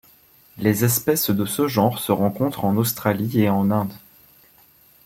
[0.57, 3.93] Les espèces de ce genre se rencontrent en Australie et en Inde.